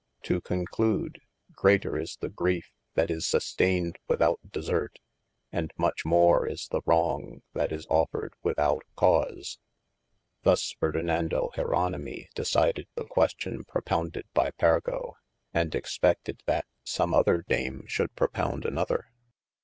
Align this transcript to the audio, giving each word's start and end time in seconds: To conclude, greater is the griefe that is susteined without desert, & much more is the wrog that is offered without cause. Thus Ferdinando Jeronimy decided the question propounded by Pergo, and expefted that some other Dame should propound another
To 0.23 0.41
conclude, 0.41 1.19
greater 1.51 1.95
is 1.95 2.17
the 2.19 2.29
griefe 2.31 2.71
that 2.95 3.11
is 3.11 3.25
susteined 3.27 3.97
without 4.07 4.39
desert, 4.51 4.97
& 5.39 5.77
much 5.77 6.05
more 6.05 6.47
is 6.47 6.67
the 6.69 6.81
wrog 6.87 7.41
that 7.53 7.71
is 7.71 7.85
offered 7.87 8.33
without 8.41 8.81
cause. 8.95 9.59
Thus 10.41 10.71
Ferdinando 10.79 11.51
Jeronimy 11.53 12.29
decided 12.33 12.87
the 12.95 13.05
question 13.05 13.63
propounded 13.63 14.25
by 14.33 14.49
Pergo, 14.49 15.17
and 15.53 15.71
expefted 15.75 16.39
that 16.47 16.65
some 16.83 17.13
other 17.13 17.43
Dame 17.47 17.85
should 17.85 18.15
propound 18.15 18.65
another 18.65 19.11